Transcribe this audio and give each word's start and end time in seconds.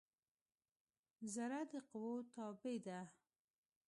ذره 1.33 1.59
د 1.71 1.73
قوؤ 1.91 2.15
تابع 2.33 2.77
ده. 2.85 2.99